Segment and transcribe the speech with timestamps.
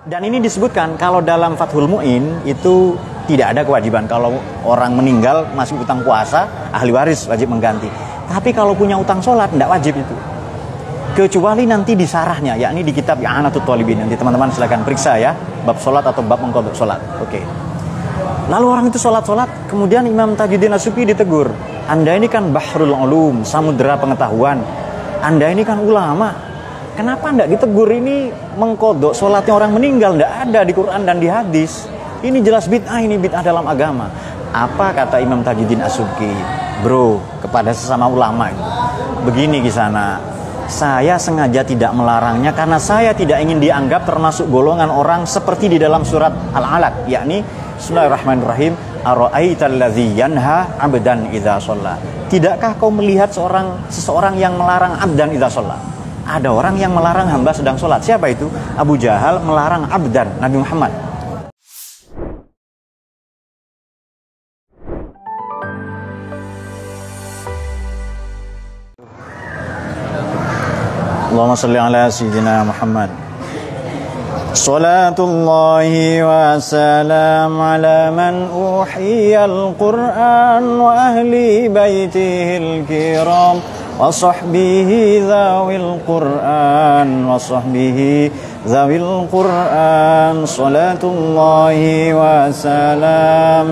[0.00, 2.96] Dan ini disebutkan kalau dalam Fathul Mu'in itu
[3.28, 7.84] tidak ada kewajiban kalau orang meninggal masih utang puasa, ahli waris wajib mengganti.
[8.24, 10.16] Tapi kalau punya utang sholat tidak wajib itu.
[11.12, 14.00] Kecuali nanti di sarahnya, yakni di kitab Ya'anatul Talibin.
[14.00, 15.36] Nanti teman-teman silahkan periksa ya,
[15.68, 16.96] bab sholat atau bab mengkodok sholat.
[17.20, 17.44] Oke.
[18.48, 21.52] Lalu orang itu sholat-sholat, kemudian Imam Tajuddin Asufi ditegur.
[21.92, 24.64] Anda ini kan bahrul ulum, samudera pengetahuan.
[25.20, 26.49] Anda ini kan ulama.
[27.00, 28.28] Kenapa tidak ditegur ini
[28.60, 30.20] mengkodok sholatnya orang meninggal?
[30.20, 31.88] Tidak ada di Quran dan di hadis.
[32.20, 34.12] Ini jelas bid'ah, ini bid'ah dalam agama.
[34.52, 36.28] Apa kata Imam Tajuddin Asufi?
[36.84, 38.60] Bro, kepada sesama ulama itu.
[39.24, 40.20] Begini kisana,
[40.68, 46.04] saya sengaja tidak melarangnya karena saya tidak ingin dianggap termasuk golongan orang seperti di dalam
[46.04, 47.40] surat Al-Alaq, yakni
[47.80, 48.76] Bismillahirrahmanirrahim
[49.08, 51.96] Ara'aitalladzi yanha 'abdan idza shalla.
[52.28, 55.89] Tidakkah kau melihat seorang seseorang yang melarang abdan idza shalla?
[56.29, 58.01] Ada orang yang melarang hamba sedang sholat.
[58.01, 58.49] Siapa itu?
[58.75, 60.91] Abu Jahal melarang abdan Nabi Muhammad.
[71.35, 73.25] Allahumma salli ala sayyidina Muhammad.
[74.55, 75.91] صلاة الله
[76.23, 81.33] وسلام على من أوحي القرآن وأهل
[81.69, 83.57] بيته الكرام
[84.00, 84.90] وصحبه
[85.28, 88.30] ذوي القرآن وصحبه
[88.68, 91.78] ذوي القرآن صلاة الله
[92.20, 93.66] وسلام.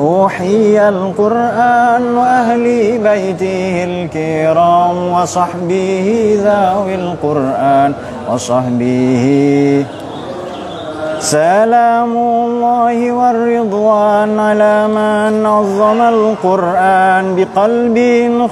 [0.00, 6.08] أوحي القرآن وأهل بيته الكرام وصحبه
[6.44, 7.92] ذوي القرآن
[8.30, 9.24] وصحبه
[11.24, 17.98] سلام الله والرضوان على من نظم القرآن بقلب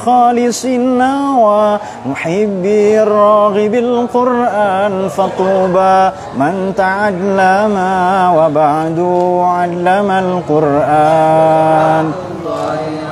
[0.04, 0.66] خالص
[1.04, 2.64] نوى محب
[3.04, 7.74] الراغب القرآن فطوبى من تعلم
[8.36, 8.98] وبعد
[9.44, 12.12] علم القرآن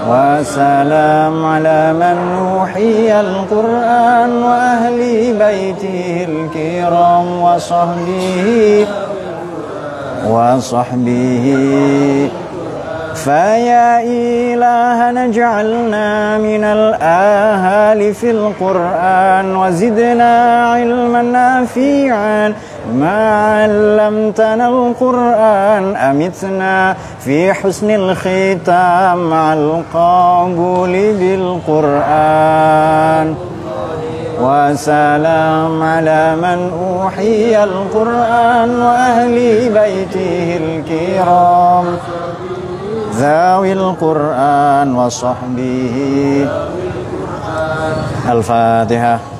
[0.08, 2.16] وسلام على من
[2.48, 4.98] أوحي القرآن وأهل
[5.38, 8.86] بيته الكرام وصحبه
[10.28, 11.46] وصحبه.
[13.14, 20.32] فيا إلهنا اجعلنا من الآهال في القرآن وزدنا
[20.72, 22.54] علما نافعا.
[22.94, 23.20] ما
[23.54, 32.69] علمتنا القرآن أمتنا في حسن الختام مع القبول بالقرآن.
[34.50, 39.36] وسلام على من أوحي القرآن وأهل
[39.70, 41.86] بيته الكرام.
[43.14, 45.96] ذوي القرآن وصحبه.
[48.30, 49.39] الفاتحة.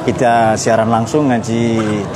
[0.00, 1.62] kita siaran langsung ngaji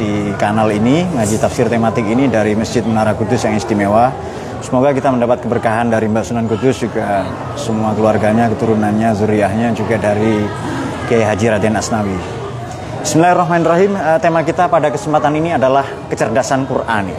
[0.01, 4.09] di kanal ini, ngaji tafsir tematik ini dari Masjid Menara Kudus yang istimewa.
[4.65, 7.29] Semoga kita mendapat keberkahan dari Mbak Sunan Kudus juga
[7.61, 10.49] semua keluarganya, keturunannya, zuriyahnya juga dari
[11.05, 12.17] Kiai Haji Raden Asnawi.
[13.05, 13.93] Bismillahirrahmanirrahim.
[13.93, 17.13] Eh, tema kita pada kesempatan ini adalah kecerdasan Quran.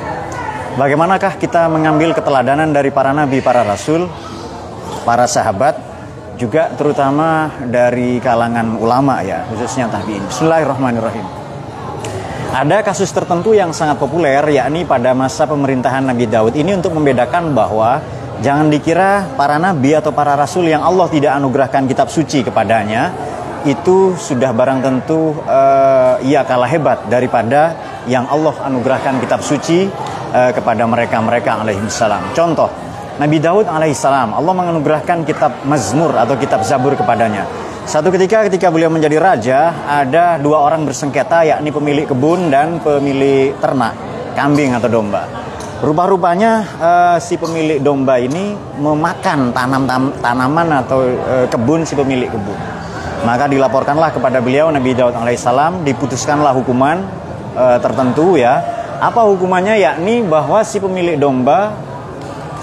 [0.82, 4.09] Bagaimanakah kita mengambil keteladanan dari para nabi, para rasul,
[5.06, 5.78] para sahabat,
[6.35, 10.23] juga terutama dari kalangan ulama ya, khususnya tabi'in.
[10.28, 11.25] Bismillahirrahmanirrahim.
[12.56, 17.51] Ada kasus tertentu yang sangat populer yakni pada masa pemerintahan Nabi Daud ini untuk membedakan
[17.51, 18.00] bahwa
[18.40, 23.12] jangan dikira para nabi atau para rasul yang Allah tidak anugerahkan kitab suci kepadanya
[23.67, 29.90] itu sudah barang tentu uh, ia kalah hebat daripada yang Allah anugerahkan kitab suci
[30.32, 32.29] uh, kepada mereka-mereka alaihi salam.
[32.32, 32.70] Contoh
[33.16, 37.47] Nabi Daud alaihissalam Allah menganugerahkan kitab Mazmur atau kitab Zabur kepadanya.
[37.88, 43.56] Satu ketika ketika beliau menjadi raja ada dua orang bersengketa yakni pemilik kebun dan pemilik
[43.64, 43.96] ternak
[44.35, 45.32] kambing atau domba.
[45.79, 48.52] Rupa-rupanya uh, si pemilik domba ini
[48.84, 52.59] memakan tanam tam, tanaman atau uh, kebun si pemilik kebun.
[53.23, 57.00] Maka dilaporkanlah kepada beliau Nabi Daud alaihissalam diputuskanlah hukuman
[57.56, 58.59] uh, tertentu ya.
[59.00, 61.72] Apa hukumannya yakni bahwa si pemilik domba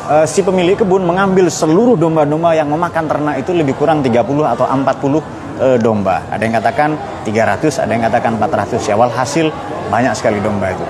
[0.09, 4.65] uh, si pemilik kebun mengambil seluruh domba-domba yang memakan ternak itu lebih kurang 30 atau
[4.67, 5.23] 40 uh,
[5.63, 6.27] uh, domba.
[6.31, 6.91] Ada yang katakan
[7.27, 8.95] 300, ada yang katakan 400 ya.
[8.99, 9.47] Walhasil
[9.93, 10.87] banyak sekali domba itu.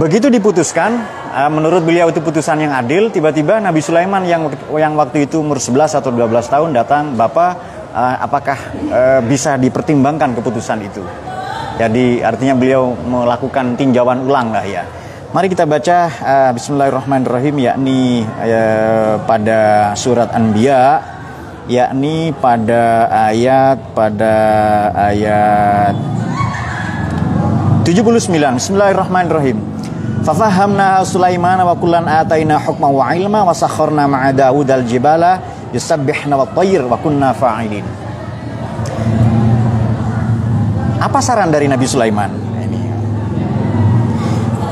[0.00, 5.28] Begitu diputuskan, uh, menurut beliau itu putusan yang adil, tiba-tiba Nabi Sulaiman yang yang waktu
[5.28, 7.52] itu umur 11 atau 12 tahun datang, "Bapak,
[7.92, 8.58] uh, apakah
[8.90, 11.04] uh, bisa dipertimbangkan keputusan itu?"
[11.74, 14.86] Jadi artinya beliau melakukan tinjauan ulang lah ya.
[15.34, 21.02] Mari kita baca uh, Bismillahirrahmanirrahim yakni uh, pada surat Anbiya
[21.66, 24.34] yakni pada ayat pada
[25.10, 25.98] ayat
[27.82, 28.30] 79
[28.62, 29.58] Bismillahirrahmanirrahim.
[30.22, 35.42] Fafahamna Sulaiman wa kullan ataina hukma wa ilma wa sakharna ma'a Dawud al-jibala
[35.74, 37.82] yusabbihna wa tayr wa kunna fa'ilin.
[41.02, 42.43] Apa saran dari Nabi Sulaiman?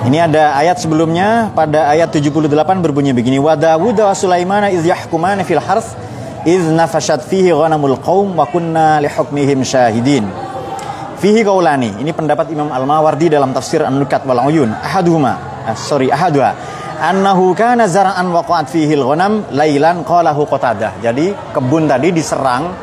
[0.03, 2.51] Ini ada ayat sebelumnya pada ayat 78
[2.83, 5.95] berbunyi begini wa Dawud wa Sulaiman iz yahkumana fil harth
[6.43, 10.27] iz nafashat fihi ghanamul qaum wa kunna li hukmihim syahidin.
[11.23, 12.03] Fihi qaulani.
[12.03, 14.75] Ini pendapat Imam Al-Mawardi dalam tafsir An-Nukat wal Uyun.
[14.75, 15.39] Ahaduhuma,
[15.71, 16.51] ah, sorry, ahaduha.
[16.99, 20.99] Annahu kana zara'an waqa'at fihi al-ghanam lailan qalahu Qatadah.
[20.99, 22.75] Jadi kebun tadi diserang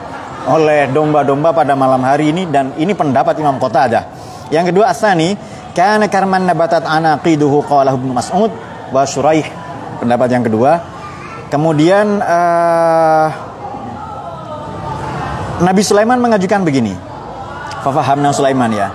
[0.48, 4.04] oleh domba-domba pada malam hari ini dan ini pendapat Imam Qatadah.
[4.56, 8.52] Yang kedua asani Kana karman nabatat anaqiduhu qala Ibnu Mas'ud
[8.90, 9.46] wa Suraih.
[10.00, 10.80] Pendapat yang kedua.
[11.50, 13.28] Kemudian uh,
[15.60, 16.94] Nabi Sulaiman mengajukan begini.
[17.84, 18.90] Fafahamna Sulaiman ya.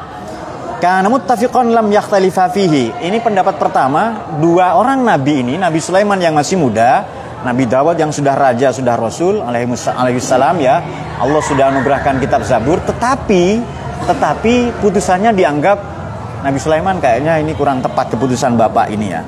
[0.80, 2.92] Kana muttafiqan lam yakhtalifa fihi.
[3.00, 7.04] Ini pendapat pertama, dua orang nabi ini, Nabi Sulaiman yang masih muda,
[7.40, 10.84] Nabi Dawud yang sudah raja, sudah rasul alaihi salam ya.
[11.20, 13.64] Allah sudah anugerahkan kitab Zabur, tetapi
[14.04, 15.78] tetapi putusannya dianggap
[16.44, 19.24] Nabi Sulaiman kayaknya ini kurang tepat keputusan Bapak ini ya.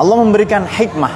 [0.00, 1.12] Allah memberikan hikmah.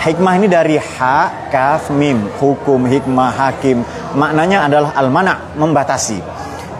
[0.00, 3.84] Hikmah ini dari ha, kaf, mim, hukum, hikmah, hakim.
[4.16, 6.24] Maknanya adalah al-mana, membatasi.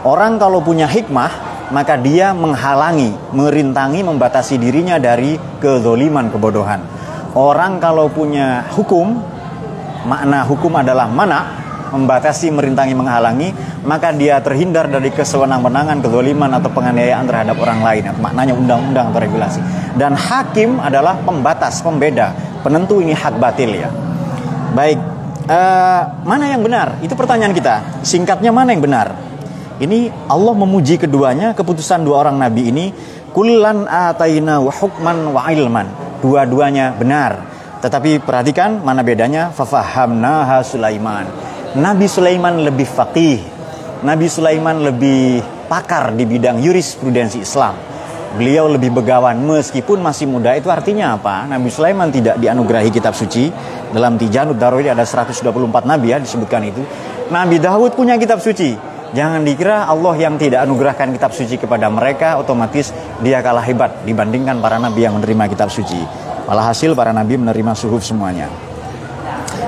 [0.08, 1.28] Orang kalau punya hikmah,
[1.68, 6.80] maka dia menghalangi, merintangi, membatasi dirinya dari kezoliman, kebodohan.
[7.36, 9.20] Orang kalau punya hukum,
[10.08, 11.61] makna hukum adalah mana,
[11.92, 13.52] membatasi, merintangi, menghalangi,
[13.84, 18.08] maka dia terhindar dari kesewenang-wenangan, kezaliman atau penganiayaan terhadap orang lain.
[18.16, 19.60] Maknanya undang-undang atau regulasi.
[19.94, 22.32] Dan hakim adalah pembatas, pembeda,
[22.64, 23.92] penentu ini hak batil ya.
[24.72, 24.98] Baik,
[25.52, 26.96] uh, mana yang benar?
[27.04, 28.00] Itu pertanyaan kita.
[28.00, 29.12] Singkatnya mana yang benar?
[29.76, 32.86] Ini Allah memuji keduanya, keputusan dua orang nabi ini,
[33.36, 35.86] kullan ataina wa hukman wa ilman.
[36.24, 37.52] Dua-duanya benar.
[37.82, 39.50] Tetapi perhatikan mana bedanya?
[39.50, 43.40] Fafahamnaha Sulaiman Nabi Sulaiman lebih faqih.
[44.04, 45.40] Nabi Sulaiman lebih
[45.72, 47.72] pakar di bidang jurisprudensi Islam.
[48.36, 51.48] Beliau lebih begawan meskipun masih muda itu artinya apa?
[51.48, 53.48] Nabi Sulaiman tidak dianugerahi kitab suci.
[53.88, 55.40] Dalam Tijanud Daruri ada 124
[55.88, 56.84] nabi ya disebutkan itu.
[57.32, 58.76] Nabi Dawud punya kitab suci.
[59.16, 62.92] Jangan dikira Allah yang tidak anugerahkan kitab suci kepada mereka otomatis
[63.24, 66.04] dia kalah hebat dibandingkan para nabi yang menerima kitab suci.
[66.44, 68.52] Malah hasil para nabi menerima suhuf semuanya.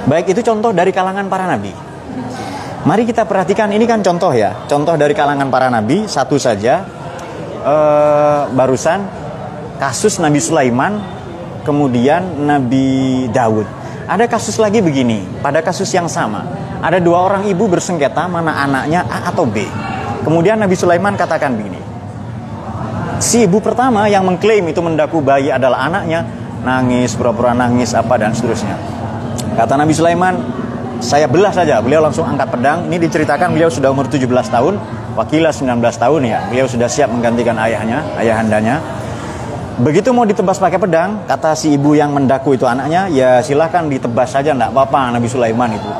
[0.04, 1.93] Baik itu contoh dari kalangan para nabi.
[2.84, 6.84] Mari kita perhatikan ini kan contoh ya, contoh dari kalangan para nabi satu saja.
[7.64, 9.08] Uh, barusan
[9.80, 11.00] kasus Nabi Sulaiman,
[11.64, 13.64] kemudian Nabi Daud.
[14.04, 16.44] Ada kasus lagi begini, pada kasus yang sama.
[16.84, 19.64] Ada dua orang ibu bersengketa mana anaknya A atau B.
[20.20, 21.80] Kemudian Nabi Sulaiman katakan begini.
[23.16, 26.20] Si ibu pertama yang mengklaim itu mendaku bayi adalah anaknya,
[26.60, 28.76] nangis, pura-pura nangis apa dan seterusnya.
[29.56, 30.63] Kata Nabi Sulaiman,
[31.00, 31.80] saya belah saja.
[31.80, 32.86] Beliau langsung angkat pedang.
[32.86, 34.74] Ini diceritakan beliau sudah umur 17 tahun,
[35.18, 36.38] wakila 19 tahun ya.
[36.50, 38.78] Beliau sudah siap menggantikan ayahnya, ayahandanya.
[39.74, 44.30] Begitu mau ditebas pakai pedang, kata si ibu yang mendaku itu anaknya, ya silahkan ditebas
[44.30, 45.90] saja, enggak apa-apa Nabi Sulaiman itu.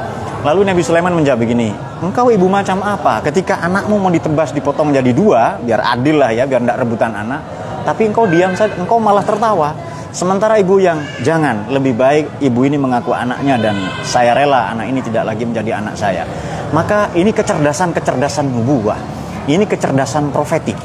[0.47, 3.19] Lalu Nabi Sulaiman menjawab begini, engkau ibu macam apa?
[3.27, 7.43] Ketika anakmu mau ditebas dipotong jadi dua, biar adil lah ya, biar enggak rebutan anak.
[7.83, 9.75] Tapi engkau diam saja, engkau malah tertawa.
[10.15, 13.75] Sementara ibu yang jangan, lebih baik ibu ini mengaku anaknya dan
[14.07, 16.23] saya rela anak ini tidak lagi menjadi anak saya.
[16.71, 18.95] Maka ini kecerdasan-kecerdasan nubuah.
[19.51, 20.79] Ini kecerdasan profetik.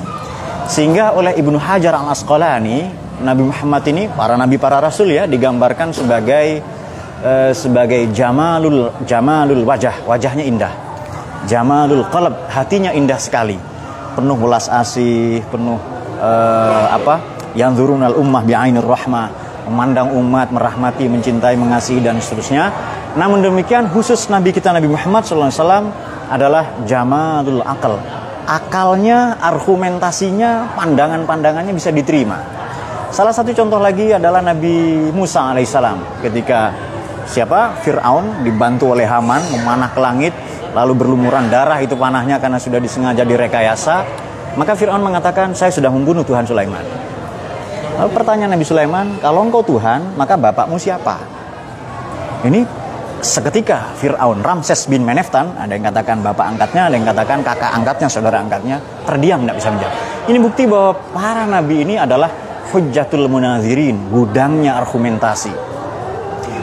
[0.65, 2.89] Sehingga oleh Ibnu Hajar al-Asqalani,
[3.21, 6.65] Nabi Muhammad ini, para nabi para rasul ya, digambarkan sebagai
[7.21, 10.73] uh, sebagai jamalul jamalul wajah, wajahnya indah.
[11.45, 13.61] Jamalul qalb, hatinya indah sekali.
[14.17, 15.77] Penuh belas asih, penuh
[16.17, 17.38] uh, apa?
[17.59, 22.71] Yang al ummah bi'ainir rahmah memandang umat, merahmati, mencintai, mengasihi dan seterusnya.
[23.19, 25.91] Namun demikian khusus Nabi kita Nabi Muhammad SAW
[26.31, 27.99] adalah jamalul akal.
[28.47, 32.39] Akalnya, argumentasinya, pandangan-pandangannya bisa diterima.
[33.11, 36.71] Salah satu contoh lagi adalah Nabi Musa alaihissalam ketika
[37.27, 40.33] siapa Fir'aun dibantu oleh Haman memanah ke langit
[40.73, 44.05] lalu berlumuran darah itu panahnya karena sudah disengaja direkayasa,
[44.57, 46.98] maka Fir'aun mengatakan, saya sudah membunuh Tuhan Sulaiman.
[47.99, 51.19] Lalu pertanyaan Nabi Sulaiman, kalau engkau Tuhan, maka bapakmu siapa?
[52.47, 52.63] Ini
[53.19, 58.07] seketika Fir'aun, Ramses bin Meneftan, ada yang katakan bapak angkatnya, ada yang katakan kakak angkatnya,
[58.07, 59.95] saudara angkatnya, terdiam, tidak bisa menjawab.
[60.31, 62.31] Ini bukti bahwa para nabi ini adalah
[62.71, 65.51] hujjatul munazirin, gudangnya argumentasi.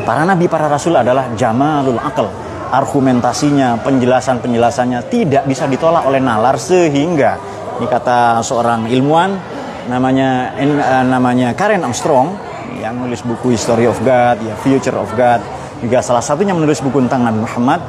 [0.09, 2.33] Para nabi, para rasul adalah jamalul akal.
[2.73, 7.37] Argumentasinya, penjelasan-penjelasannya tidak bisa ditolak oleh nalar sehingga
[7.77, 9.56] ini kata seorang ilmuwan
[9.87, 12.35] namanya uh, namanya Karen Armstrong
[12.79, 15.41] yang menulis buku History of God, ya Future of God,
[15.81, 17.81] juga salah satunya menulis buku tentang Nabi Muhammad,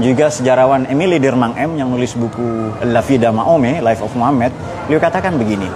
[0.00, 4.54] juga sejarawan Emily Dirmang M yang menulis buku La Vida Maome, Life of Muhammad,
[4.86, 5.68] beliau katakan begini,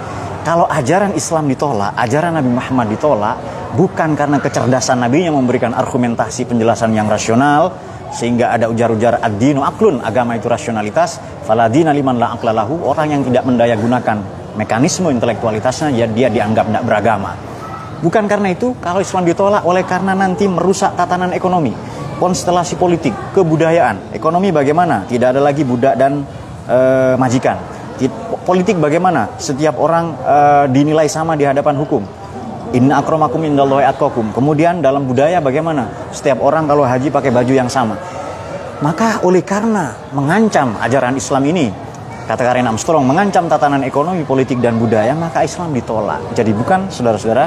[0.47, 3.35] kalau ajaran Islam ditolak, ajaran Nabi Muhammad ditolak,
[3.75, 7.73] bukan karena kecerdasan Nabi yang memberikan argumentasi penjelasan yang rasional,
[8.15, 13.43] sehingga ada ujar-ujar ad-dinu aklun, agama itu rasionalitas, faladina liman la aklalahu, orang yang tidak
[13.43, 17.31] mendaya gunakan mekanisme intelektualitasnya, ya dia dianggap tidak beragama.
[18.03, 21.71] Bukan karena itu, kalau Islam ditolak oleh karena nanti merusak tatanan ekonomi,
[22.19, 25.07] konstelasi politik, kebudayaan, ekonomi bagaimana?
[25.07, 26.27] Tidak ada lagi budak dan
[26.67, 26.77] e,
[27.15, 27.55] majikan.
[28.43, 29.39] Politik bagaimana?
[29.39, 30.37] Setiap orang e,
[30.75, 32.03] dinilai sama di hadapan hukum
[32.75, 34.35] Inna akromakum indallahi atqakum.
[34.35, 36.11] Kemudian dalam budaya bagaimana?
[36.11, 37.95] Setiap orang kalau haji pakai baju yang sama.
[38.83, 41.71] Maka oleh karena mengancam ajaran Islam ini,
[42.25, 46.33] kata Karen Armstrong, mengancam tatanan ekonomi, politik, dan budaya, maka Islam ditolak.
[46.33, 47.45] Jadi bukan, saudara-saudara,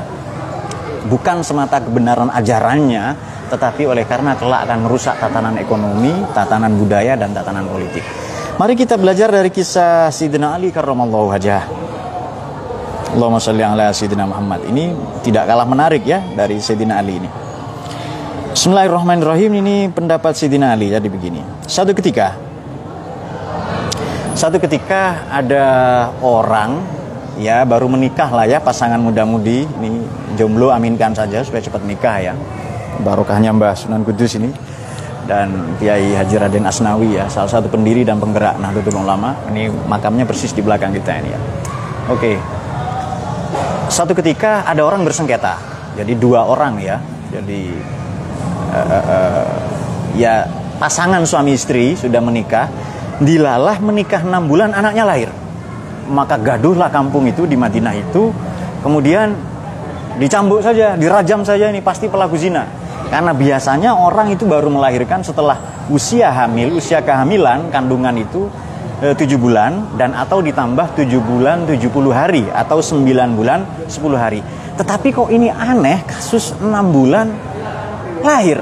[1.11, 3.18] bukan semata kebenaran ajarannya,
[3.50, 8.06] tetapi oleh karena kelak akan merusak tatanan ekonomi, tatanan budaya, dan tatanan politik.
[8.58, 11.62] Mari kita belajar dari kisah Sidina Ali karramallahu wajah.
[13.14, 14.66] Allahumma salli ala Sayyidina Muhammad.
[14.68, 17.30] Ini tidak kalah menarik ya dari Sayyidina Ali ini.
[18.52, 21.40] Bismillahirrahmanirrahim ini pendapat Sayyidina Ali jadi begini.
[21.64, 22.47] Satu ketika
[24.38, 25.66] satu ketika ada
[26.23, 26.78] orang
[27.42, 29.66] ya baru menikah lah ya pasangan muda-mudi.
[29.66, 29.90] Ini
[30.38, 32.35] jomblo aminkan saja supaya cepat nikah ya.
[33.02, 34.54] Barokahnya Mbah Sunan Kudus ini
[35.26, 39.35] dan Kiai Haji Raden Asnawi ya salah satu pendiri dan penggerak Nahdlatul Ulama.
[39.50, 41.40] Ini makamnya persis di belakang kita ini ya.
[42.07, 42.38] Oke.
[43.90, 45.59] Satu ketika ada orang bersengketa
[45.99, 47.02] jadi dua orang ya
[47.35, 47.75] jadi
[48.71, 49.47] uh, uh,
[50.14, 50.47] ya
[50.78, 52.71] pasangan suami istri sudah menikah
[53.18, 55.30] dilalah menikah enam bulan anaknya lahir
[56.08, 58.32] maka gaduhlah kampung itu di Madinah itu
[58.80, 59.34] kemudian
[60.16, 62.66] dicambuk saja dirajam saja ini pasti pelaku zina
[63.08, 68.48] karena biasanya orang itu baru melahirkan setelah usia hamil usia kehamilan kandungan itu
[68.98, 74.18] Eh, tujuh bulan dan atau ditambah tujuh bulan tujuh puluh hari atau sembilan bulan sepuluh
[74.18, 74.42] hari.
[74.75, 77.30] Tetapi kok ini aneh kasus enam bulan
[78.26, 78.58] lahir.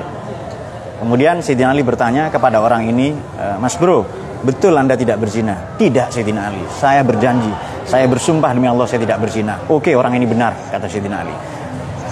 [1.00, 4.04] Kemudian Sayyidina Ali bertanya kepada orang ini, e, Mas Bro,
[4.46, 5.58] betul Anda tidak berzina?
[5.74, 7.50] Tidak Sayyidina Ali, saya berjanji,
[7.82, 9.58] saya bersumpah demi Allah saya tidak berzina.
[9.66, 11.34] Oke orang ini benar, kata Sayyidina Ali.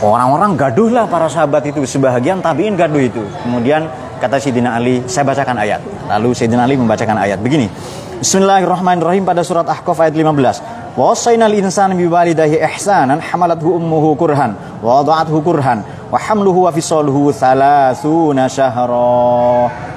[0.02, 3.22] Orang-orang gaduhlah para sahabat itu, sebahagian tabiin gaduh itu.
[3.46, 3.86] Kemudian
[4.18, 5.80] kata Sayyidina Ali, saya bacakan ayat.
[6.10, 7.70] Lalu Sayyidina Ali membacakan ayat begini.
[8.18, 10.98] Bismillahirrahmanirrahim pada surat Ahqaf ayat 15.
[10.98, 17.34] Wa wasainal insana biwalidayhi ihsanan hamalathu ummuhu kurhan wa wada'athu kurhan wa hamluhu wa fisaluhu
[17.34, 19.93] thalathuna syahra.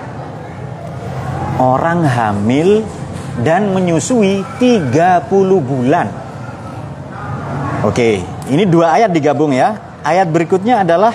[1.58, 2.86] Orang hamil
[3.42, 5.30] dan menyusui 30
[5.62, 6.08] bulan.
[7.86, 9.78] Oke, ini dua ayat digabung ya.
[10.06, 11.14] Ayat berikutnya adalah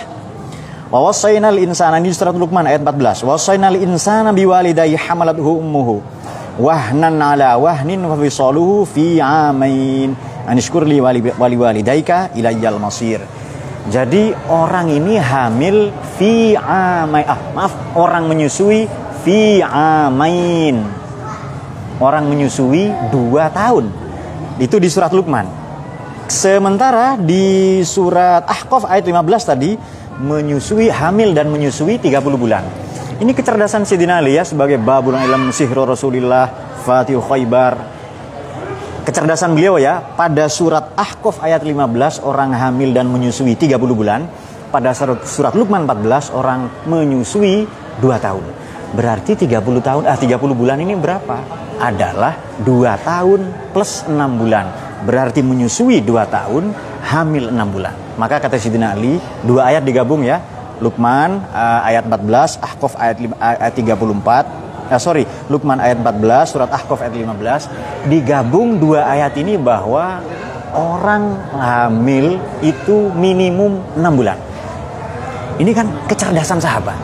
[0.93, 3.25] Wa wasainal insana ini surat Luqman ayat 14.
[3.25, 6.05] Wa wasainal insana biwalidayhi hamalathu ummuhu
[6.61, 10.13] wahnan ala wahnin wa fisaluhu fi amain
[10.45, 13.25] anishkurli wali wali walidaika ilayyal masir
[13.89, 15.89] jadi orang ini hamil
[16.21, 18.85] fi amain ah maaf orang menyusui
[19.23, 20.83] fi amain.
[22.02, 23.87] Orang menyusui dua tahun.
[24.59, 25.47] Itu di surat Luqman.
[26.26, 29.76] Sementara di surat Ahqaf ayat 15 tadi
[30.19, 32.64] menyusui hamil dan menyusui 30 bulan.
[33.23, 37.79] Ini kecerdasan Sidina Ali ya sebagai babul ilm sihro Rasulillah, Fatih Khaybar.
[39.07, 44.26] Kecerdasan beliau ya, pada surat Ahqaf ayat 15 orang hamil dan menyusui 30 bulan,
[44.71, 47.67] pada surat, surat Luqman 14 orang menyusui
[47.99, 48.43] 2 tahun.
[48.93, 51.41] Berarti 30 tahun ah 30 bulan ini berapa?
[51.81, 52.69] Adalah 2
[53.09, 53.41] tahun
[53.73, 54.69] plus 6 bulan.
[55.03, 56.71] Berarti menyusui 2 tahun,
[57.09, 57.95] hamil 6 bulan.
[58.21, 60.39] Maka kata Sidina Ali, dua ayat digabung ya,
[60.79, 64.93] Luqman uh, ayat 14, Ahqaf ayat, ayat 34.
[64.93, 68.13] Eh, sorry, Luqman ayat 14, surat Ahqaf ayat 15.
[68.13, 70.21] Digabung dua ayat ini bahwa
[70.77, 74.39] orang hamil itu minimum 6 bulan.
[75.57, 76.97] Ini kan kecerdasan sahabat.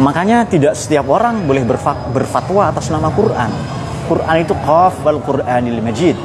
[0.00, 1.60] Makanya tidak setiap orang boleh
[2.16, 3.52] berfatwa atas nama Quran.
[4.08, 6.16] Quran itu qaf wal Qur'anil Majid.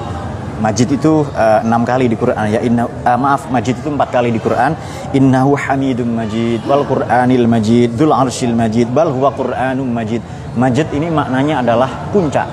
[0.63, 2.39] Majid itu uh, enam kali di Quran.
[2.47, 4.79] Ya inna uh, maaf Majid itu empat kali di Quran.
[5.11, 10.23] Innahu hamidum majid wal Qur'anil Majid dzul arsyil majid bal huwa Qur'anum majid.
[10.55, 12.47] Majid ini maknanya adalah puncak.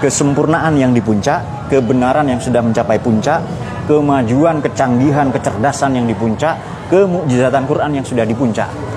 [0.00, 3.44] Kesempurnaan yang di puncak kebenaran yang sudah mencapai puncak
[3.84, 6.56] kemajuan kecanggihan kecerdasan yang di puncak
[6.88, 8.91] kemujizatan Quran yang sudah di puncak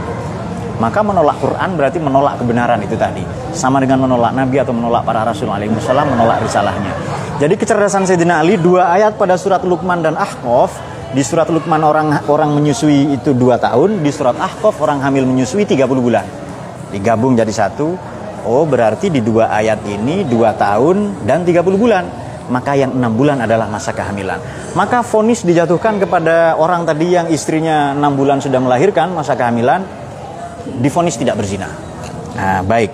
[0.77, 3.23] maka menolak Quran berarti menolak kebenaran itu tadi.
[3.55, 6.91] Sama dengan menolak Nabi atau menolak para Rasul alaihi menolak risalahnya.
[7.39, 10.75] Jadi kecerdasan Sayyidina Ali dua ayat pada surat Luqman dan Ahqaf
[11.15, 15.63] di surat Luqman orang orang menyusui itu dua tahun, di surat Ahqaf orang hamil menyusui
[15.63, 16.27] 30 bulan.
[16.91, 17.95] Digabung jadi satu.
[18.45, 22.03] Oh berarti di dua ayat ini dua tahun dan 30 bulan.
[22.45, 24.37] Maka yang enam bulan adalah masa kehamilan.
[24.77, 30.04] Maka fonis dijatuhkan kepada orang tadi yang istrinya enam bulan sudah melahirkan masa kehamilan
[30.81, 31.69] difonis tidak berzina.
[32.35, 32.91] Nah, baik.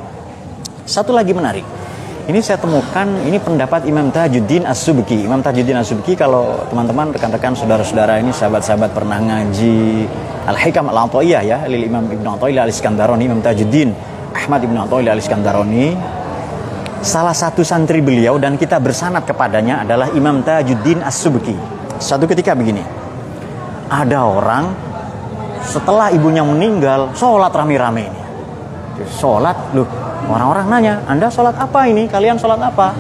[0.86, 1.66] Satu lagi menarik.
[2.22, 5.26] Ini saya temukan ini pendapat Imam Tajuddin As-Subki.
[5.26, 10.06] Imam Tajuddin As-Subki kalau teman-teman rekan-rekan saudara-saudara ini sahabat-sahabat pernah ngaji
[10.46, 13.90] Al-Hikam Al-Athaiyah ya, Lil Imam Ibnu Athaillah Al-Iskandaroni, Imam Tajuddin
[14.38, 15.86] Ahmad Ibnu Athaillah Al-Iskandaroni.
[17.02, 21.58] Salah satu santri beliau dan kita bersanat kepadanya adalah Imam Tajuddin As-Subki.
[21.98, 22.86] Satu ketika begini.
[23.90, 24.91] Ada orang
[25.66, 28.22] setelah ibunya meninggal sholat rame-rame ini.
[29.08, 29.74] Sholat?
[29.74, 29.88] Loh
[30.30, 32.06] orang-orang nanya anda sholat apa ini?
[32.10, 32.94] Kalian sholat apa?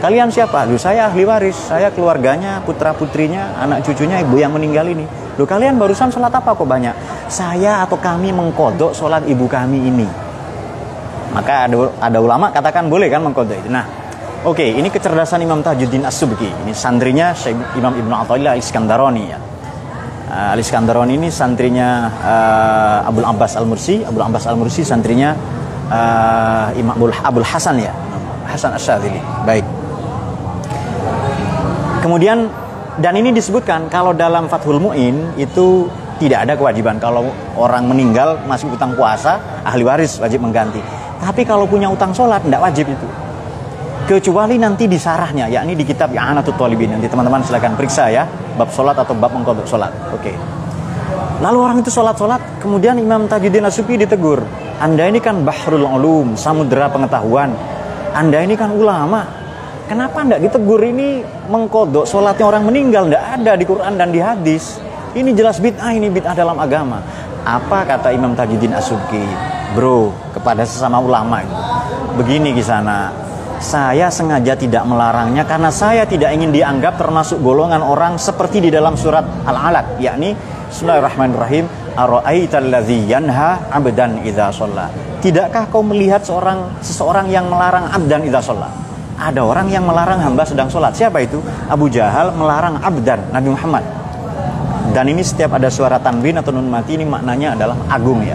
[0.00, 0.66] Kalian siapa?
[0.66, 1.56] Loh saya ahli waris.
[1.56, 5.04] Saya keluarganya putra putrinya anak cucunya ibu yang meninggal ini.
[5.36, 6.94] Loh kalian barusan sholat apa kok banyak?
[7.32, 10.08] Saya atau kami mengkodok sholat ibu kami ini.
[11.32, 13.68] Maka ada, ada ulama katakan boleh kan mengkodok itu.
[13.72, 13.88] Nah
[14.44, 16.50] oke okay, ini kecerdasan Imam Tajuddin As-Subki.
[16.66, 17.32] Ini sandrinya
[17.76, 19.51] Imam Ibnu Athaillah Iskandaroni ya
[20.32, 25.36] uh, Ali Skandaron ini santrinya uh, Abdul Abbas Al Mursi, Abdul Abbas Al Mursi santrinya
[25.92, 27.92] uh, Imam Abdul, Hasan ya,
[28.48, 29.20] Hasan Asyadili.
[29.44, 29.64] Baik.
[32.00, 32.48] Kemudian
[32.98, 35.86] dan ini disebutkan kalau dalam Fathul Muin itu
[36.18, 40.82] tidak ada kewajiban kalau orang meninggal masih utang puasa ahli waris wajib mengganti.
[41.22, 43.06] Tapi kalau punya utang sholat tidak wajib itu
[44.18, 46.92] kecuali nanti di sarahnya yakni di kitab I'anatul Talibin.
[46.96, 50.32] Nanti teman-teman silahkan periksa ya bab sholat atau bab mengkodok sholat oke.
[51.40, 54.42] Lalu orang itu sholat-sholat kemudian Imam Tajuddin Asuki ditegur
[54.82, 57.54] anda ini kan bahrul ulum samudera pengetahuan.
[58.18, 59.22] Anda ini kan ulama.
[59.86, 63.06] Kenapa anda ditegur ini mengkodok sholatnya orang meninggal?
[63.06, 64.82] Tidak ada di Quran dan di hadis.
[65.14, 66.98] Ini jelas bid'ah ini bid'ah dalam agama.
[67.46, 69.22] Apa kata Imam Tajuddin Asuki
[69.78, 71.54] bro kepada sesama ulama itu
[72.18, 73.14] begini kisana
[73.62, 78.98] saya sengaja tidak melarangnya karena saya tidak ingin dianggap termasuk golongan orang seperti di dalam
[78.98, 80.34] surat Al-Alaq yakni
[80.66, 84.90] Bismillahirrahmanirrahim Ara'aitalladzi yanha 'abdan idza shalla.
[85.22, 88.72] Tidakkah kau melihat seorang seseorang yang melarang abdan idza shalla?
[89.22, 90.98] Ada orang yang melarang hamba sedang sholat.
[90.98, 91.38] Siapa itu?
[91.70, 93.84] Abu Jahal melarang abdan Nabi Muhammad.
[94.90, 98.34] Dan ini setiap ada suara tanwin atau nun mati ini maknanya adalah agung ya.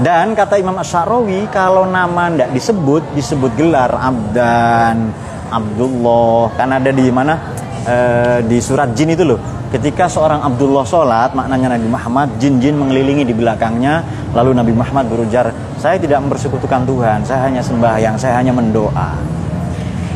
[0.00, 5.12] Dan kata Imam Asy'arawi kalau nama tidak disebut disebut gelar Abdan,
[5.52, 6.56] Abdullah.
[6.56, 7.36] Kan ada di mana
[7.84, 7.96] e,
[8.48, 9.36] di surat jin itu loh.
[9.70, 14.02] Ketika seorang Abdullah sholat, maknanya Nabi Muhammad, jin-jin mengelilingi di belakangnya,
[14.34, 19.39] lalu Nabi Muhammad berujar, saya tidak mempersekutukan Tuhan, saya hanya sembahyang, saya hanya mendoa.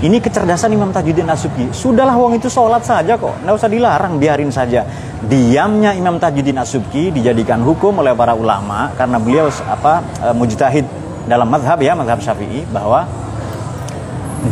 [0.05, 1.73] Ini kecerdasan Imam Tajuddin Asuki.
[1.73, 4.85] Sudahlah wong itu sholat saja kok, nggak usah dilarang, biarin saja.
[5.25, 10.85] Diamnya Imam Tajuddin As-Subki dijadikan hukum oleh para ulama karena beliau apa e, mujtahid
[11.25, 13.09] dalam madhab ya madhab syafi'i bahwa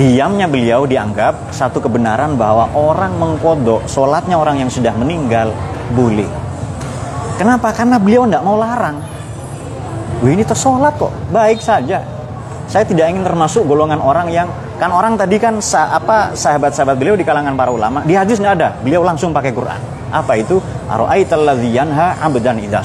[0.01, 5.53] diamnya beliau dianggap satu kebenaran bahwa orang mengkodok sholatnya orang yang sudah meninggal
[5.93, 6.33] boleh.
[7.37, 7.77] Kenapa?
[7.77, 9.05] Karena beliau tidak mau larang.
[10.25, 11.13] Wih ini tersolat kok.
[11.29, 12.01] Baik saja.
[12.73, 14.49] Saya tidak ingin termasuk golongan orang yang
[14.83, 18.55] kan orang tadi kan sa, apa sahabat-sahabat beliau di kalangan para ulama di hadis nggak
[18.59, 20.61] ada beliau langsung pakai Quran apa itu?
[20.93, 22.85] Ara'aitalladzi yanha 'abdan idza.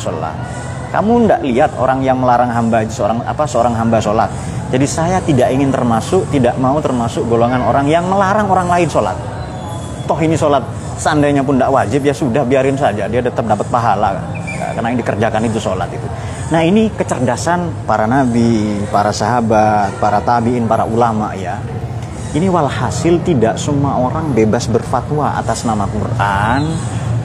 [0.87, 4.31] Kamu tidak lihat orang yang melarang hamba seorang apa seorang hamba sholat.
[4.71, 9.15] Jadi saya tidak ingin termasuk, tidak mau termasuk golongan orang yang melarang orang lain sholat.
[10.07, 10.63] Toh ini sholat
[10.95, 14.17] seandainya pun tidak wajib ya sudah biarin saja dia tetap dapat pahala
[14.57, 16.07] karena yang dikerjakan itu sholat itu.
[16.47, 21.59] Nah ini kecerdasan para nabi, para sahabat, para tabiin, para ulama ya.
[22.35, 26.61] Ini walhasil tidak semua orang bebas berfatwa atas nama Quran,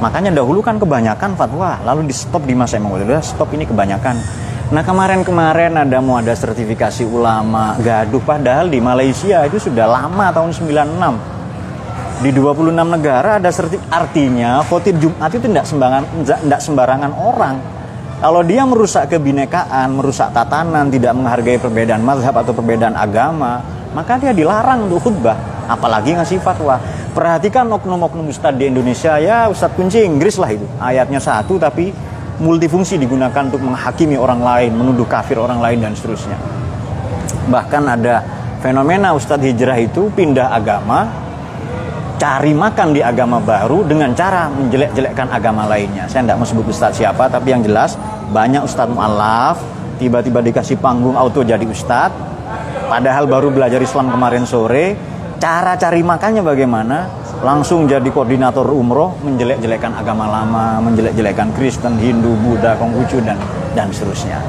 [0.02, 3.22] Makanya dahulu kan kebanyakan fatwa, lalu di stop di masa Imam Ghazali.
[3.22, 4.18] Stop ini kebanyakan.
[4.74, 10.50] Nah kemarin-kemarin ada mau ada sertifikasi ulama gaduh padahal di Malaysia itu sudah lama tahun
[10.50, 17.56] 96 di 26 negara ada sertif artinya khotib Jumat itu tidak sembarangan tidak sembarangan orang
[18.22, 23.58] Kalau dia merusak kebinekaan, merusak tatanan, tidak menghargai perbedaan mazhab atau perbedaan agama,
[23.92, 25.36] maka dia dilarang untuk khutbah,
[25.68, 26.80] apalagi ngasih fatwa.
[27.12, 30.64] Perhatikan oknum-oknum ustadz di Indonesia, ya ustadz kunci Inggris lah itu.
[30.80, 31.92] Ayatnya satu tapi
[32.40, 36.40] multifungsi digunakan untuk menghakimi orang lain, menuduh kafir orang lain dan seterusnya.
[37.52, 38.24] Bahkan ada
[38.64, 41.04] fenomena ustadz hijrah itu pindah agama,
[42.16, 46.08] cari makan di agama baru dengan cara menjelek-jelekkan agama lainnya.
[46.08, 47.98] Saya tidak mau sebut ustadz siapa, tapi yang jelas
[48.32, 49.60] banyak ustadz mu'alaf,
[50.00, 52.41] tiba-tiba dikasih panggung auto jadi ustadz,
[52.92, 54.92] padahal baru belajar Islam kemarin sore,
[55.40, 57.08] cara cari makannya bagaimana?
[57.40, 63.40] Langsung jadi koordinator umroh, menjelek-jelekkan agama lama, menjelek-jelekkan Kristen, Hindu, Buddha, Konghucu, dan,
[63.72, 64.44] dan seterusnya.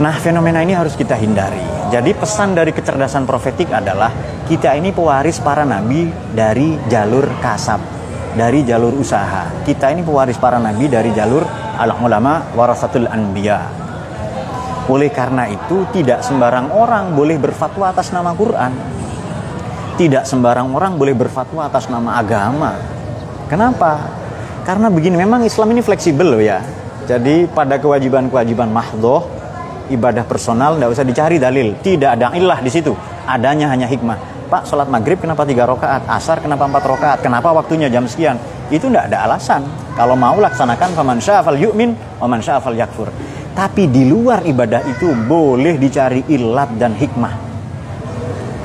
[0.00, 1.60] Nah, fenomena ini harus kita hindari.
[1.92, 4.08] Jadi pesan dari kecerdasan profetik adalah
[4.48, 7.84] kita ini pewaris para nabi dari jalur kasab,
[8.32, 9.60] dari jalur usaha.
[9.60, 11.44] Kita ini pewaris para nabi dari jalur
[11.76, 13.81] al-ulama warasatul anbiya.
[14.90, 18.74] Oleh karena itu tidak sembarang orang boleh berfatwa atas nama Quran.
[19.94, 22.74] Tidak sembarang orang boleh berfatwa atas nama agama.
[23.46, 24.02] Kenapa?
[24.66, 26.58] Karena begini, memang Islam ini fleksibel loh ya.
[27.06, 29.26] Jadi pada kewajiban-kewajiban mahdoh,
[29.90, 31.78] ibadah personal tidak usah dicari dalil.
[31.78, 32.94] Tidak ada ilah di situ.
[33.26, 34.18] Adanya hanya hikmah.
[34.50, 36.04] Pak, sholat maghrib kenapa tiga rakaat?
[36.10, 37.18] Asar kenapa empat rakaat?
[37.24, 38.36] Kenapa waktunya jam sekian?
[38.68, 39.64] Itu tidak ada alasan.
[39.96, 43.08] Kalau mau laksanakan faman sya'afal yu'min, waman sya'afal yakfur.
[43.52, 47.34] Tapi di luar ibadah itu boleh dicari ilat dan hikmah.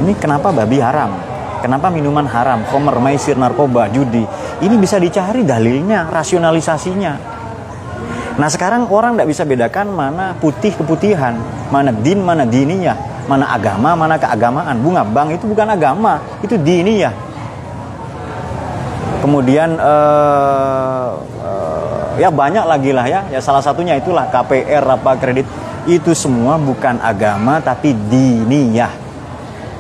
[0.04, 1.12] Ini kenapa babi haram?
[1.60, 2.64] Kenapa minuman haram?
[2.70, 4.24] Khomer, maisir, narkoba, judi.
[4.64, 7.14] Ini bisa dicari dalilnya, rasionalisasinya.
[8.38, 11.34] Nah sekarang orang tidak bisa bedakan mana putih keputihan,
[11.74, 14.80] mana din, mana diniyah mana agama, mana keagamaan.
[14.80, 17.12] Bunga bang itu bukan agama, itu dini ya.
[19.22, 21.20] Kemudian uh,
[22.18, 23.22] ya banyak lagi lah ya.
[23.32, 25.46] Ya salah satunya itulah KPR apa kredit
[25.88, 28.92] itu semua bukan agama tapi diniyah.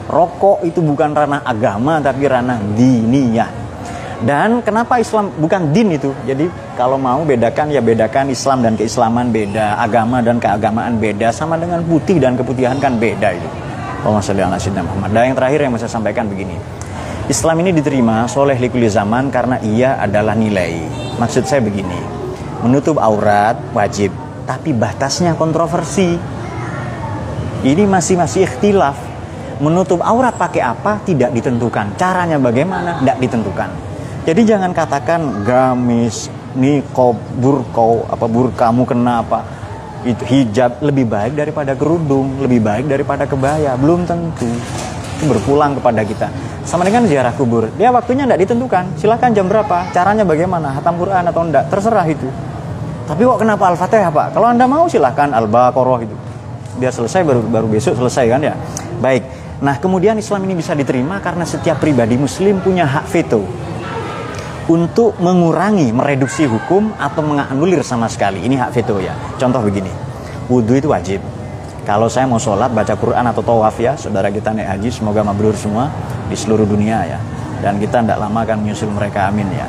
[0.07, 3.67] Rokok itu bukan ranah agama tapi ranah diniyah.
[4.17, 6.09] Dan kenapa Islam bukan din itu?
[6.25, 11.53] Jadi kalau mau bedakan ya bedakan Islam dan keislaman beda, agama dan keagamaan beda, sama
[11.53, 13.49] dengan putih dan keputihan kan beda itu.
[14.01, 15.09] Allahumma Muhammad.
[15.13, 16.57] Dan yang terakhir yang mau saya sampaikan begini.
[17.27, 20.81] Islam ini diterima soleh likuli zaman karena ia adalah nilai.
[21.19, 22.16] Maksud saya begini,
[22.63, 24.09] menutup aurat wajib,
[24.47, 26.17] tapi batasnya kontroversi.
[27.65, 28.95] Ini masih masih ikhtilaf.
[29.57, 31.97] Menutup aurat pakai apa tidak ditentukan.
[31.97, 33.69] Caranya bagaimana tidak ditentukan.
[34.27, 39.41] Jadi jangan katakan gamis, nikob, burkau, apa burkamu kena apa.
[40.05, 43.73] Itu hijab lebih baik daripada kerudung, lebih baik daripada kebaya.
[43.75, 44.47] Belum tentu.
[45.25, 46.29] Berpulang kepada kita.
[46.61, 47.71] Sama dengan ziarah kubur.
[47.79, 48.83] Dia waktunya tidak ditentukan.
[49.01, 52.29] Silahkan jam berapa, caranya bagaimana, hatam Quran atau enggak, terserah itu.
[53.07, 54.27] Tapi kok kenapa Al-Fatihah Pak?
[54.35, 56.15] Kalau Anda mau silahkan Al-Baqarah itu.
[56.77, 58.53] Biar selesai baru baru besok selesai kan ya.
[58.99, 59.23] Baik.
[59.57, 63.41] Nah, kemudian Islam ini bisa diterima karena setiap pribadi muslim punya hak veto
[64.67, 68.43] untuk mengurangi, mereduksi hukum atau menganulir sama sekali.
[68.43, 69.15] Ini hak veto ya.
[69.39, 69.89] Contoh begini,
[70.51, 71.23] wudhu itu wajib.
[71.87, 75.55] Kalau saya mau sholat, baca Quran atau tawaf ya, saudara kita naik haji, semoga mabrur
[75.55, 75.87] semua
[76.27, 77.19] di seluruh dunia ya.
[77.63, 79.65] Dan kita tidak lama akan menyusul mereka, amin ya.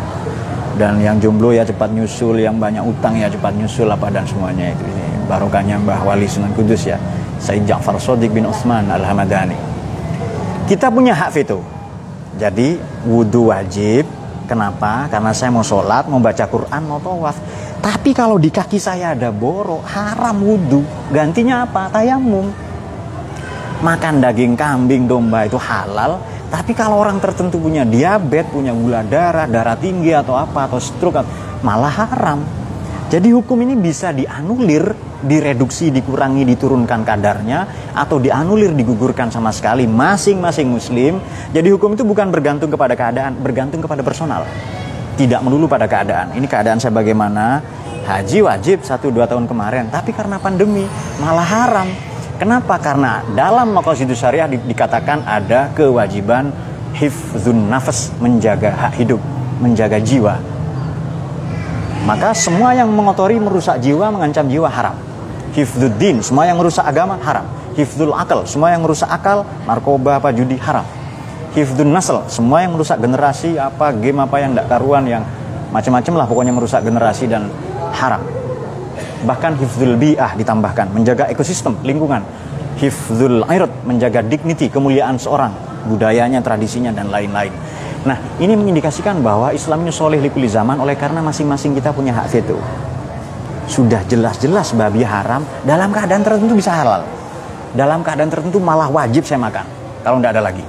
[0.77, 4.75] Dan yang jomblo ya cepat nyusul, yang banyak utang ya cepat nyusul apa dan semuanya
[4.75, 4.85] itu.
[4.85, 7.01] Ini barokahnya Mbah Wali Sunan Kudus ya.
[7.39, 9.57] Said Ja'far Sodik bin Utsman Al-Hamadani.
[10.67, 11.63] Kita punya hak veto.
[12.39, 14.07] Jadi wudhu wajib,
[14.49, 15.05] Kenapa?
[15.13, 17.37] Karena saya mau sholat, mau baca Quran, mau tawaf.
[17.85, 20.81] Tapi kalau di kaki saya ada borok, haram wudhu.
[21.13, 21.93] Gantinya apa?
[21.93, 22.49] Tayamum.
[23.85, 26.17] Makan daging kambing, domba itu halal.
[26.49, 31.21] Tapi kalau orang tertentu punya diabetes, punya gula darah, darah tinggi atau apa, atau stroke,
[31.61, 32.41] malah haram.
[33.09, 40.69] Jadi hukum ini bisa dianulir, direduksi, dikurangi, diturunkan kadarnya, atau dianulir, digugurkan sama sekali masing-masing
[40.69, 41.21] muslim.
[41.53, 44.45] Jadi hukum itu bukan bergantung kepada keadaan, bergantung kepada personal.
[45.17, 46.37] Tidak melulu pada keadaan.
[46.37, 47.61] Ini keadaan saya bagaimana?
[48.09, 50.89] Haji wajib satu dua tahun kemarin, tapi karena pandemi
[51.21, 52.08] malah haram.
[52.39, 52.79] Kenapa?
[52.79, 56.55] Karena dalam maqasidus syariah di, dikatakan ada kewajiban
[56.95, 59.19] hifzun nafas, menjaga hak hidup,
[59.59, 60.39] menjaga jiwa
[62.09, 64.97] maka semua yang mengotori merusak jiwa, mengancam jiwa haram.
[65.53, 67.45] Hifduddin, semua yang merusak agama haram.
[67.77, 70.89] Hifdul akal, semua yang merusak akal, narkoba apa judi haram.
[71.53, 75.21] Hifdun nasl, semua yang merusak generasi apa game apa yang tidak karuan yang
[75.69, 77.53] macam-macam lah pokoknya merusak generasi dan
[77.93, 78.25] haram.
[79.27, 82.23] Bahkan hifdul bi'ah ditambahkan, menjaga ekosistem, lingkungan.
[82.79, 85.51] Hifdul airat, menjaga dignity, kemuliaan seorang,
[85.91, 87.51] budayanya, tradisinya dan lain-lain.
[88.07, 92.31] Nah, ini mengindikasikan bahwa Islam ini soleh likuli zaman oleh karena masing-masing kita punya hak
[92.31, 92.59] veto.
[93.69, 97.05] sudah jelas-jelas babi haram dalam keadaan tertentu bisa halal
[97.77, 99.69] dalam keadaan tertentu malah wajib saya makan
[100.01, 100.65] kalau tidak ada lagi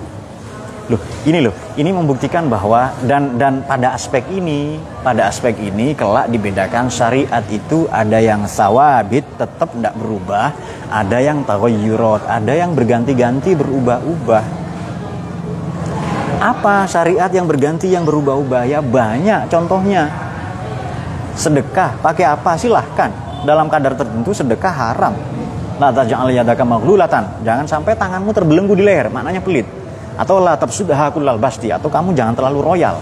[0.89, 6.34] loh ini loh ini membuktikan bahwa dan dan pada aspek ini pada aspek ini kelak
[6.34, 10.49] dibedakan syariat itu ada yang sawabit tetap tidak berubah
[10.89, 14.43] ada yang taghayyurat ada yang berganti-ganti berubah-ubah.
[16.39, 18.63] Apa syariat yang berganti yang berubah-ubah?
[18.65, 20.08] Ya banyak contohnya.
[21.36, 22.56] Sedekah pakai apa?
[22.56, 23.12] Silahkan.
[23.43, 25.13] Dalam kadar tertentu sedekah haram.
[25.80, 29.79] La taj'al jangan sampai tanganmu terbelenggu di leher maknanya pelit
[30.20, 33.00] atau la tabsudha kullal basti atau kamu jangan terlalu royal.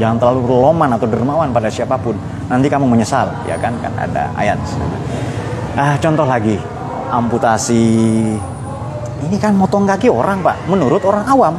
[0.00, 2.16] Jangan terlalu loman atau dermawan pada siapa pun.
[2.48, 3.28] Nanti kamu menyesal.
[3.44, 3.76] Ya kan?
[3.80, 4.56] Kan ada ayat.
[5.76, 6.56] Ah contoh lagi.
[7.12, 7.84] Amputasi.
[9.28, 10.56] Ini kan motong kaki orang pak.
[10.68, 11.54] Menurut orang awam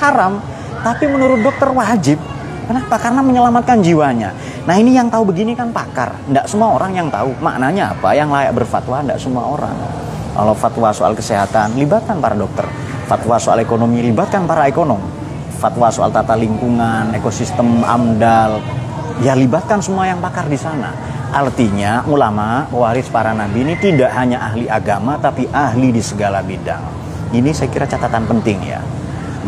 [0.00, 0.40] haram.
[0.80, 2.20] Tapi menurut dokter wajib.
[2.68, 3.00] Kenapa?
[3.00, 4.36] Karena menyelamatkan jiwanya.
[4.68, 6.12] Nah ini yang tahu begini kan pakar.
[6.28, 7.32] Tidak semua orang yang tahu.
[7.40, 9.72] Maknanya apa, yang layak berfatwa, tidak semua orang.
[10.36, 12.68] Kalau fatwa soal kesehatan, libatkan para dokter.
[13.08, 15.00] Fatwa soal ekonomi, libatkan para ekonom.
[15.56, 18.60] Fatwa soal tata lingkungan, ekosistem amdal,
[19.24, 20.92] ya libatkan semua yang pakar di sana.
[21.32, 26.84] Artinya ulama, waris para nabi ini tidak hanya ahli agama, tapi ahli di segala bidang.
[27.32, 28.80] Ini saya kira catatan penting ya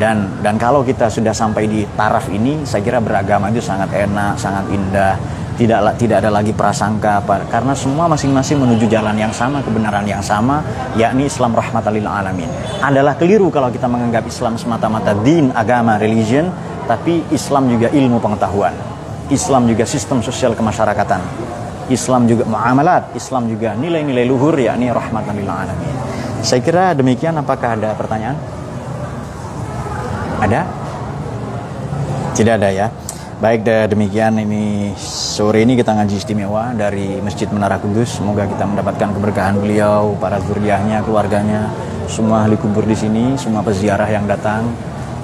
[0.01, 4.41] dan dan kalau kita sudah sampai di taraf ini saya kira beragama itu sangat enak
[4.41, 5.15] sangat indah
[5.61, 7.45] tidak tidak ada lagi prasangka apa.
[7.53, 10.65] Karena semua masing-masing menuju jalan yang sama kebenaran yang sama
[10.97, 12.49] yakni Islam rahmatalil alamin.
[12.81, 16.49] Adalah keliru kalau kita menganggap Islam semata-mata din agama religion
[16.89, 18.73] tapi Islam juga ilmu pengetahuan.
[19.29, 21.21] Islam juga sistem sosial kemasyarakatan.
[21.93, 23.13] Islam juga muamalat.
[23.13, 25.95] Islam juga nilai-nilai luhur yakni rahmatalil alamin.
[26.41, 27.37] Saya kira demikian.
[27.37, 28.41] Apakah ada pertanyaan?
[30.41, 30.65] Ada?
[32.33, 32.89] Tidak ada ya.
[33.41, 38.21] Baik demikian ini sore ini kita ngaji istimewa dari Masjid Menara Kudus.
[38.21, 41.73] Semoga kita mendapatkan keberkahan beliau, para zuriahnya, keluarganya,
[42.05, 44.69] semua ahli kubur di sini, semua peziarah yang datang,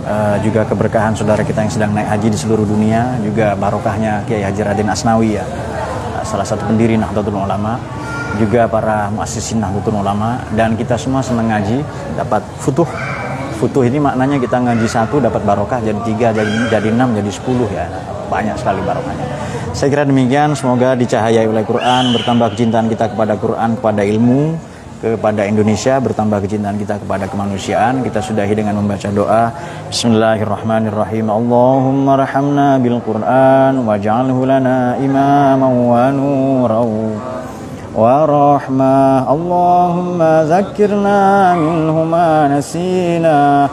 [0.09, 4.49] uh, juga keberkahan saudara kita yang sedang naik haji di seluruh dunia, juga barokahnya Kiai
[4.49, 5.45] Haji Raden Asnawi ya,
[6.25, 7.77] salah satu pendiri Nahdlatul Ulama,
[8.41, 11.85] juga para muassisin Nahdlatul Ulama dan kita semua senang ngaji,
[12.17, 12.89] dapat futuh
[13.57, 17.65] Futuh ini maknanya kita ngaji satu dapat barokah jadi tiga, jadi jadi enam, jadi sepuluh
[17.73, 17.89] ya.
[18.29, 19.25] Banyak sekali barokahnya.
[19.73, 20.53] Saya kira demikian.
[20.53, 24.57] Semoga dicahayai oleh Quran, bertambah kecintaan kita kepada Quran, kepada ilmu,
[25.01, 28.05] kepada Indonesia, bertambah kecintaan kita kepada kemanusiaan.
[28.05, 29.53] Kita sudahi dengan membaca doa.
[29.89, 31.29] Bismillahirrahmanirrahim.
[31.29, 37.36] Allahumma rahamna bil Quran waj'alhu lana imaman wa nurau.
[37.97, 39.33] ورحمة.
[39.35, 40.21] اللهم
[40.53, 41.21] ذكرنا
[41.57, 43.69] منه ما نسينا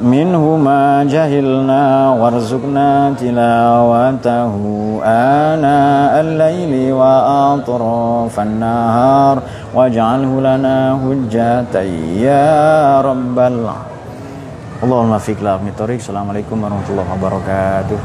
[0.00, 1.84] منه ما جهلنا
[2.16, 4.54] وارزقنا تلاوته.
[5.04, 9.36] آناء الليل وأطراف النهار
[9.76, 11.74] واجعله لنا حجة
[12.24, 13.88] يا رب العالمين
[14.80, 18.00] اللهم فيك لا السلام عليكم ورحمة الله وبركاته.